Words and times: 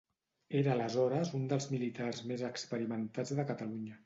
Era 0.61 0.71
aleshores 0.75 1.33
un 1.39 1.45
dels 1.51 1.69
militars 1.75 2.25
més 2.33 2.45
experimentats 2.51 3.37
de 3.43 3.49
Catalunya. 3.55 3.97